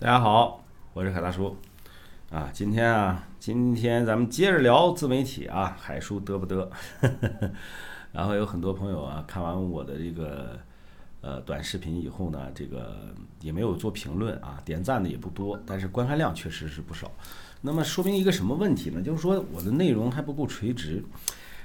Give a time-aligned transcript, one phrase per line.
[0.00, 1.56] 大家好，我是海大叔
[2.28, 2.50] 啊。
[2.52, 6.68] 今天啊，今天咱们接着聊自媒体啊，海叔嘚不嘚？
[8.10, 10.58] 然后有很多朋友啊，看完我的这个
[11.20, 17.10] 呃短视频以后呢，这个也没有做评论啊，点赞的也不多，但是观看量确实是不少。
[17.60, 19.00] 那么说明一个什么问题呢？
[19.00, 21.02] 就是说我的内容还不够垂直。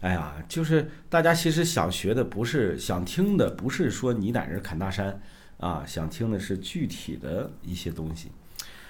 [0.00, 5.20] 哎呀，就是大家其实想学的不是想听的，不是说你在这砍大山
[5.62, 8.32] 啊，想听的是具体的一些东西。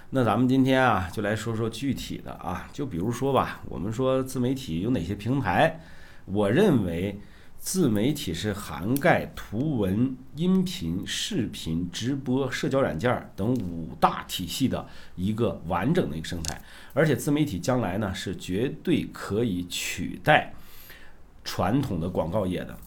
[0.09, 5.81] 那咱们今天啊，就来说说具体的啊，就比如说吧，我们说自媒体有哪些平台？
[6.25, 7.21] 我认为
[7.59, 16.63] 自媒体是涵盖图文、音频、视频、直播、社交软件等五大体系的一个完整的一个生态，
[16.95, 20.55] 而且自媒体将来呢是绝对可以取代。
[21.45, 22.79] 传统的广告业的，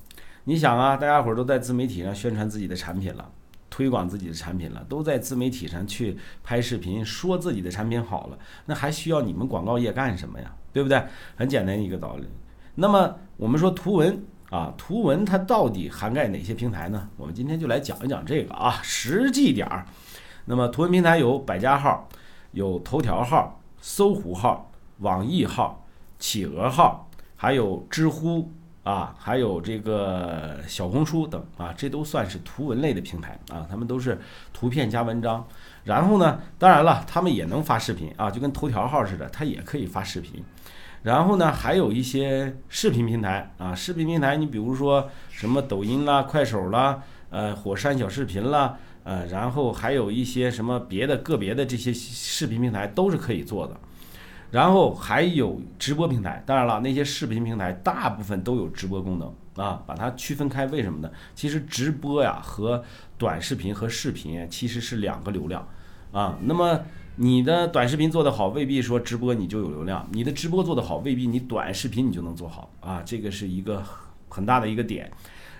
[0.45, 3.29] 你想啊，大家伙儿都在自媒体上宣传自己的产品了，
[3.75, 10.55] 推广自己的产品了，都在自媒体上去拍视频说自己的产品好了，那还需要你们广告业干什么呀？
[10.71, 11.03] 对不对？
[11.35, 12.25] 很简单一个道理。
[12.75, 17.09] 那么我们说图文啊，图文它到底涵盖哪些平台呢？
[17.17, 19.85] 我们今天就来讲一讲这个啊，实际点儿。
[20.45, 22.07] 那么图文平台有百家号，
[22.53, 25.85] 有头条号、搜狐号、网易号、
[26.17, 27.09] 企鹅号。
[27.35, 28.49] 还有知乎
[28.85, 34.19] 啊，还有这个小红书等啊，这都算是图文类的平台啊，他们都是
[34.53, 35.43] 图片加文章。
[35.85, 40.43] 然后呢，当然了，他们也能发视频啊，就跟头条号似的，它也可以发视频。
[41.01, 53.75] 然后呢，还有一些视频平台啊，视频平台，你比如说什么抖音啦、快手啦、呃火山小视频啦，呃，然后还有一些什么别的个别的这些视频平台都是可以做的。
[54.51, 61.11] 然后还有直播平台，当然了，那些视频平台大部分都有直播功能啊，把它区分开，为什么呢？
[61.33, 62.83] 其实直播呀和
[63.17, 65.67] 短视频和视频其实是两个流量
[66.11, 66.37] 啊。
[66.43, 66.79] 那么
[67.17, 73.01] 你的短视频做得好，未必说直播你就有流量；你的直播做得好，未必你短视频你就能做好啊。
[73.05, 73.83] 这个是一个
[74.29, 75.11] 很大的一个点。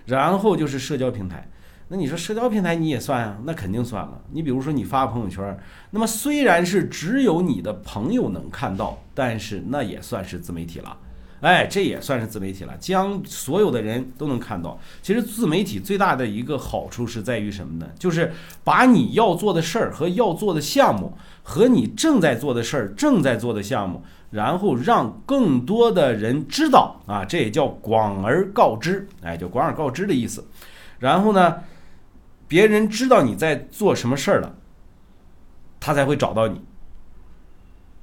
[0.06, 1.48] 然后就是社交平台。
[1.88, 3.38] 那你说社交平台你也算啊？
[3.44, 4.20] 那肯定算了。
[4.32, 5.56] 你比如说你发朋友圈，
[5.90, 10.96] 那么虽然是只有你的朋友能看到，但是那也算是自媒体了。
[11.42, 14.76] 哎，这也算是自媒体了，将所有的人都能看到。
[15.00, 17.86] 其实自媒体最大的一个好处是在于什么呢？
[17.96, 18.32] 就是
[18.64, 29.06] 把你要做的事儿和要做的项目，和你正在做的事儿、正在做的项目，然后让更多的人知道啊，这也叫广而告之。
[29.22, 30.44] 哎，就广而告之的意思。
[30.98, 31.54] 然后呢？
[32.48, 34.54] 别人知道你在做什么事儿了，
[35.80, 36.60] 他才会找到你。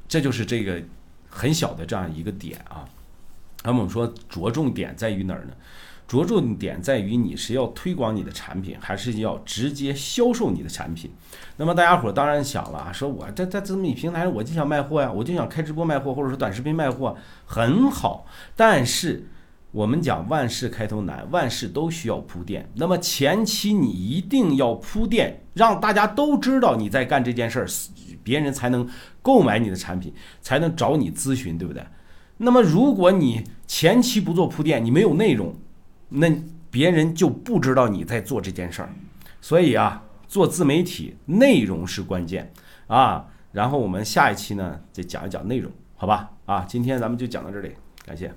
[0.08, 0.81] 这就是这个
[1.30, 2.86] 很小的这样一个点啊。
[3.64, 5.54] 那么我们说着重点在于哪儿呢？
[6.08, 11.12] 着重点在于你是要推广你的产品，还是要直接销售你的产品？
[11.58, 18.25] 那么大家伙当然想了啊，说我在在自媒体平台我就想卖货呀，我就想开直播卖货，或者说短视频卖货，很好，
[18.56, 19.28] 但是。
[19.74, 22.70] 我们讲万事开头难，万事都需要铺垫。
[22.76, 27.68] 那么前期你一定要铺垫，让大家都知道你在干这件事儿，
[28.24, 28.88] 别人才能
[29.24, 31.84] 购买你的产品，才能找你咨询，对不对？
[32.38, 35.56] 那么如果你前期不做铺垫，你没有内容，
[36.10, 36.32] 那
[36.70, 38.94] 别人就不知道你在做这件事儿。
[39.42, 42.54] 所以啊，做自媒体内容是关键
[42.86, 43.26] 啊。
[43.52, 46.30] 然后我们下一期呢，再讲一讲内容，好吧？
[46.46, 47.72] 啊，今天咱们就讲到这里，
[48.06, 48.32] 感谢。